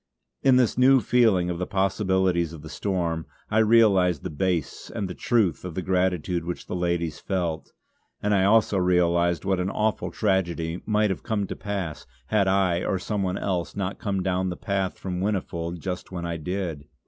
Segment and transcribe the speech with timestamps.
[0.41, 5.07] In this new feeling of the possibilities of the storm, I realised the base and
[5.07, 7.71] the truth of the gratitude which the ladies felt;
[8.19, 12.83] and I also realised what an awful tragedy might have come to pass had I
[12.83, 16.85] or some one else not come down the path from Whinnyfold just when I did.